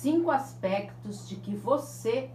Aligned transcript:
cinco 0.00 0.30
aspectos 0.30 1.28
de 1.28 1.36
que 1.36 1.54
você 1.54 2.30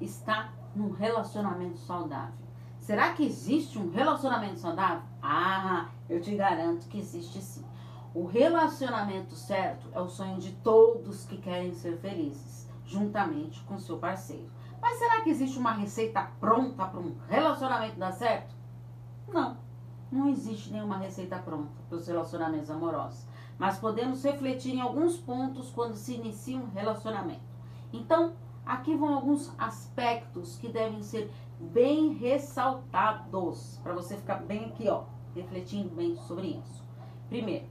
está 0.00 0.50
num 0.74 0.92
relacionamento 0.92 1.76
saudável. 1.80 2.32
Será 2.78 3.12
que 3.12 3.22
existe 3.22 3.78
um 3.78 3.90
relacionamento 3.90 4.58
saudável? 4.58 5.02
Ah, 5.22 5.90
eu 6.08 6.22
te 6.22 6.34
garanto 6.34 6.88
que 6.88 6.98
existe 6.98 7.38
sim. 7.42 7.66
O 8.14 8.24
relacionamento 8.24 9.34
certo 9.34 9.88
é 9.92 10.00
o 10.00 10.08
sonho 10.08 10.38
de 10.38 10.52
todos 10.52 11.26
que 11.26 11.36
querem 11.36 11.74
ser 11.74 11.98
felizes, 11.98 12.66
juntamente 12.86 13.62
com 13.64 13.78
seu 13.78 13.98
parceiro. 13.98 14.50
Mas 14.80 14.98
será 14.98 15.20
que 15.20 15.28
existe 15.28 15.58
uma 15.58 15.72
receita 15.72 16.30
pronta 16.40 16.86
para 16.86 16.98
um 16.98 17.14
relacionamento 17.28 17.98
dar 17.98 18.12
certo? 18.12 18.54
Não, 19.28 19.58
não 20.10 20.30
existe 20.30 20.72
nenhuma 20.72 20.96
receita 20.96 21.38
pronta 21.38 21.70
para 21.90 21.98
os 21.98 22.06
relacionamentos 22.06 22.70
amorosos. 22.70 23.26
Mas 23.58 23.78
podemos 23.78 24.22
refletir 24.24 24.74
em 24.74 24.80
alguns 24.80 25.16
pontos 25.16 25.70
quando 25.70 25.94
se 25.94 26.14
inicia 26.14 26.58
um 26.58 26.70
relacionamento. 26.70 27.40
Então, 27.92 28.32
aqui 28.64 28.96
vão 28.96 29.14
alguns 29.14 29.52
aspectos 29.58 30.56
que 30.56 30.68
devem 30.68 31.02
ser 31.02 31.30
bem 31.60 32.14
ressaltados, 32.14 33.78
para 33.82 33.92
você 33.92 34.16
ficar 34.16 34.36
bem 34.36 34.66
aqui, 34.66 34.88
ó, 34.88 35.04
refletindo 35.34 35.90
bem 35.90 36.16
sobre 36.16 36.48
isso. 36.48 36.82
Primeiro, 37.28 37.66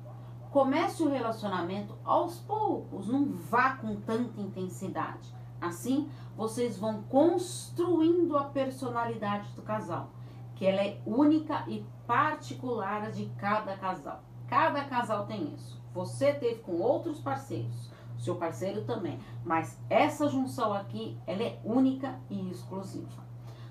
comece 0.50 1.04
o 1.04 1.10
relacionamento 1.10 1.96
aos 2.04 2.40
poucos, 2.40 3.08
não 3.08 3.26
vá 3.26 3.76
com 3.76 3.96
tanta 3.96 4.40
intensidade. 4.40 5.34
Assim, 5.60 6.10
vocês 6.36 6.78
vão 6.78 7.04
construindo 7.04 8.38
a 8.38 8.46
personalidade 8.46 9.52
do 9.54 9.62
casal, 9.62 10.10
que 10.56 10.66
ela 10.66 10.82
é 10.82 11.00
única 11.06 11.64
e 11.68 11.86
particular 12.08 13.12
de 13.12 13.26
cada 13.38 13.78
casal. 13.78 14.24
Cada 14.52 14.84
casal 14.84 15.28
tem 15.28 15.54
isso. 15.54 15.82
Você 15.94 16.34
teve 16.34 16.56
com 16.56 16.74
outros 16.74 17.22
parceiros, 17.22 17.90
seu 18.20 18.36
parceiro 18.36 18.84
também, 18.84 19.18
mas 19.46 19.80
essa 19.90 20.28
junção 20.28 20.74
aqui, 20.74 21.18
ela 21.26 21.42
é 21.42 21.62
única 21.64 22.20
e 22.30 22.52
exclusiva. 22.52 23.24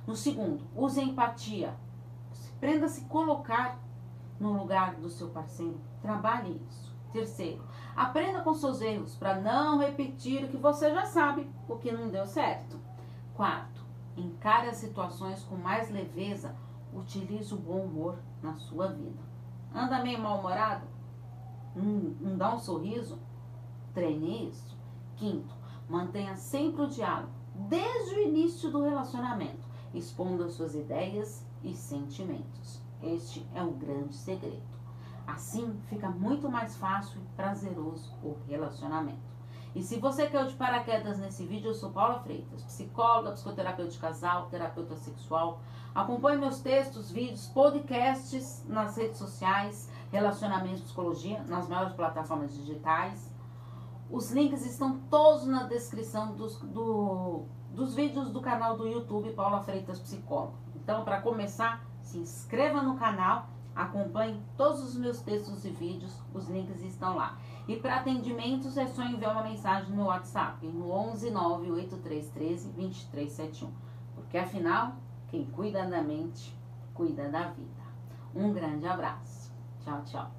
No 0.07 0.17
segundo, 0.17 0.65
use 0.75 0.99
a 0.99 1.03
empatia. 1.03 1.77
Aprenda 2.57 2.87
a 2.87 2.89
se 2.89 3.05
colocar 3.05 3.79
no 4.41 4.55
lugar 4.55 4.95
do 4.95 5.11
seu 5.11 5.29
parceiro. 5.29 5.79
Trabalhe 6.01 6.63
isso. 6.67 6.97
Terceiro, 7.13 7.63
aprenda 7.95 8.41
com 8.41 8.55
seus 8.55 8.81
erros 8.81 9.15
para 9.17 9.39
não 9.39 9.77
repetir 9.77 10.45
o 10.45 10.49
que 10.49 10.57
você 10.57 10.95
já 10.95 11.05
sabe, 11.05 11.47
o 11.69 11.77
que 11.77 11.93
não 11.93 12.09
deu 12.09 12.25
certo. 12.25 12.81
Quarto, 13.35 13.85
encare 14.17 14.71
as 14.71 14.79
situações 14.79 15.43
com 15.43 15.57
mais 15.57 15.91
leveza. 15.91 16.57
Utilize 16.95 17.53
o 17.53 17.59
bom 17.59 17.83
humor 17.83 18.19
na 18.43 18.55
sua 18.57 18.89
vida. 18.89 19.30
Anda 19.75 20.03
meio 20.03 20.21
mal-humorado? 20.21 20.87
Não, 21.75 21.85
não 22.21 22.37
dá 22.37 22.55
um 22.55 22.59
sorriso? 22.59 23.19
Treine 23.95 24.49
isso. 24.49 24.77
Quinto, 25.17 25.55
mantenha 25.89 26.37
sempre 26.37 26.83
o 26.83 26.89
diálogo, 26.89 27.33
desde 27.69 28.15
o 28.15 28.23
início 28.23 28.71
do 28.71 28.83
relacionamento 28.83 29.71
expondo 29.95 30.45
as 30.45 30.55
suas 30.55 30.75
ideias 30.75 31.45
e 31.63 31.75
sentimentos. 31.75 32.81
Este 33.03 33.47
é 33.55 33.63
o 33.63 33.73
grande 33.73 34.15
segredo. 34.15 34.63
Assim 35.27 35.81
fica 35.89 36.11
muito 36.11 36.51
mais 36.51 36.77
fácil 36.77 37.21
e 37.21 37.37
prazeroso 37.37 38.13
o 38.23 38.37
relacionamento. 38.49 39.19
E 39.75 39.83
se 39.83 39.99
você 39.99 40.27
caiu 40.27 40.49
de 40.49 40.55
paraquedas 40.55 41.19
nesse 41.19 41.47
vídeo, 41.47 41.71
eu 41.71 41.75
sou 41.75 41.91
Paula 41.91 42.19
Freitas, 42.21 42.63
psicóloga, 42.65 43.33
psicoterapeuta 43.33 43.93
de 43.93 43.99
casal, 43.99 44.47
terapeuta 44.47 44.97
sexual. 44.97 45.61
Acompanhe 45.95 46.39
meus 46.39 46.61
textos, 46.61 47.13
vídeos, 47.13 47.47
podcasts 47.49 48.65
nas 48.69 48.97
redes 48.97 49.19
sociais, 49.19 49.89
Relacionamento 50.11 50.81
e 50.81 50.83
Psicologia, 50.83 51.45
nas 51.47 51.69
maiores 51.69 51.95
plataformas 51.95 52.53
digitais. 52.53 53.33
Os 54.11 54.33
links 54.33 54.67
estão 54.67 54.99
todos 55.09 55.47
na 55.47 55.65
descrição 55.65 56.35
dos, 56.35 56.59
do, 56.59 57.45
dos 57.71 57.95
vídeos 57.95 58.29
do 58.31 58.41
canal 58.41 58.77
do 58.77 58.89
YouTube 58.89 59.31
Paula 59.35 59.63
Freitas 59.63 60.01
Psicóloga. 60.01 60.59
Então, 60.75 61.05
para 61.05 61.21
começar, 61.21 61.87
se 62.03 62.19
inscreva 62.19 62.83
no 62.83 62.97
canal, 62.97 63.49
acompanhe 63.83 64.43
todos 64.57 64.83
os 64.83 64.97
meus 64.97 65.21
textos 65.21 65.65
e 65.65 65.71
vídeos, 65.71 66.23
os 66.35 66.49
links 66.49 66.83
estão 66.83 67.17
lá. 67.17 67.39
E 67.67 67.77
para 67.77 67.97
atendimentos 67.97 68.77
é 68.77 68.87
só 68.87 69.03
enviar 69.03 69.33
uma 69.33 69.43
mensagem 69.43 69.95
no 69.95 70.07
WhatsApp 70.07 70.67
no 70.67 70.91
11 70.91 71.31
98313 71.31 72.69
2371. 72.71 73.71
Porque 74.15 74.39
afinal, 74.39 74.97
quem 75.29 75.45
cuida 75.47 75.87
da 75.87 76.03
mente, 76.03 76.57
cuida 76.95 77.29
da 77.29 77.49
vida. 77.49 77.81
Um 78.35 78.53
grande 78.53 78.87
abraço. 78.87 79.53
Tchau, 79.85 80.03
tchau. 80.05 80.31